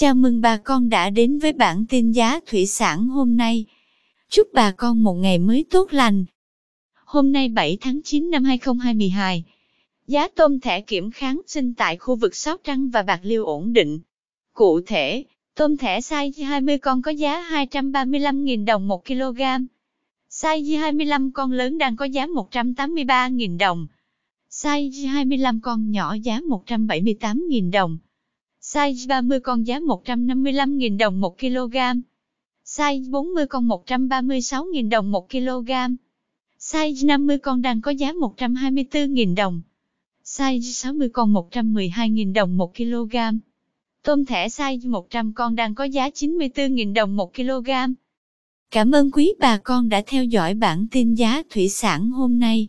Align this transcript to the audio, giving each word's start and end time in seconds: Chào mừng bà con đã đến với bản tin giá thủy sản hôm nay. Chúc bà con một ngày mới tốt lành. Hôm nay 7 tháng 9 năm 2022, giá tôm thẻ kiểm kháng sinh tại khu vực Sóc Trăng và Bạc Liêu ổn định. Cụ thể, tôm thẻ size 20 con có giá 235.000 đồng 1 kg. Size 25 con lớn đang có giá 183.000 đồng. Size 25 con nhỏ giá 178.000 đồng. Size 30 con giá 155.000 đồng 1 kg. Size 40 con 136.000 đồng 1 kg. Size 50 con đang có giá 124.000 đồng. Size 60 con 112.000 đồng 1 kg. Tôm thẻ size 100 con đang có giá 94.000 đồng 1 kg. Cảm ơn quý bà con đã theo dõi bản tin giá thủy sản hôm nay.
Chào 0.00 0.14
mừng 0.14 0.40
bà 0.40 0.56
con 0.56 0.88
đã 0.88 1.10
đến 1.10 1.38
với 1.38 1.52
bản 1.52 1.84
tin 1.88 2.12
giá 2.12 2.40
thủy 2.46 2.66
sản 2.66 3.08
hôm 3.08 3.36
nay. 3.36 3.64
Chúc 4.28 4.48
bà 4.52 4.70
con 4.70 5.02
một 5.02 5.14
ngày 5.14 5.38
mới 5.38 5.64
tốt 5.70 5.92
lành. 5.92 6.24
Hôm 7.04 7.32
nay 7.32 7.48
7 7.48 7.78
tháng 7.80 8.00
9 8.04 8.30
năm 8.30 8.44
2022, 8.44 9.44
giá 10.06 10.28
tôm 10.28 10.60
thẻ 10.60 10.80
kiểm 10.80 11.10
kháng 11.10 11.40
sinh 11.46 11.74
tại 11.74 11.96
khu 11.96 12.16
vực 12.16 12.36
Sóc 12.36 12.60
Trăng 12.64 12.90
và 12.90 13.02
Bạc 13.02 13.20
Liêu 13.22 13.44
ổn 13.44 13.72
định. 13.72 14.00
Cụ 14.52 14.80
thể, 14.80 15.24
tôm 15.54 15.76
thẻ 15.76 16.00
size 16.00 16.46
20 16.46 16.78
con 16.78 17.02
có 17.02 17.10
giá 17.10 17.48
235.000 17.50 18.64
đồng 18.64 18.88
1 18.88 19.06
kg. 19.06 19.40
Size 20.30 20.78
25 20.78 21.32
con 21.32 21.52
lớn 21.52 21.78
đang 21.78 21.96
có 21.96 22.04
giá 22.04 22.26
183.000 22.26 23.58
đồng. 23.58 23.86
Size 24.50 25.08
25 25.08 25.60
con 25.60 25.90
nhỏ 25.90 26.16
giá 26.22 26.40
178.000 26.40 27.70
đồng. 27.70 27.98
Size 28.72 29.06
30 29.08 29.40
con 29.40 29.66
giá 29.66 29.78
155.000 29.78 30.96
đồng 30.96 31.20
1 31.20 31.38
kg. 31.38 31.76
Size 32.64 33.10
40 33.10 33.46
con 33.46 33.68
136.000 33.68 34.88
đồng 34.88 35.10
1 35.10 35.30
kg. 35.30 35.70
Size 36.58 37.06
50 37.06 37.38
con 37.38 37.62
đang 37.62 37.80
có 37.80 37.90
giá 37.90 38.12
124.000 38.12 39.34
đồng. 39.34 39.60
Size 40.24 40.60
60 40.60 41.08
con 41.08 41.34
112.000 41.34 42.32
đồng 42.32 42.56
1 42.56 42.76
kg. 42.76 43.16
Tôm 44.02 44.24
thẻ 44.24 44.48
size 44.48 44.90
100 44.90 45.32
con 45.32 45.56
đang 45.56 45.74
có 45.74 45.84
giá 45.84 46.08
94.000 46.08 46.94
đồng 46.94 47.16
1 47.16 47.34
kg. 47.34 47.70
Cảm 48.70 48.90
ơn 48.90 49.10
quý 49.10 49.32
bà 49.38 49.58
con 49.58 49.88
đã 49.88 50.02
theo 50.06 50.24
dõi 50.24 50.54
bản 50.54 50.86
tin 50.90 51.14
giá 51.14 51.42
thủy 51.50 51.68
sản 51.68 52.10
hôm 52.10 52.38
nay. 52.38 52.68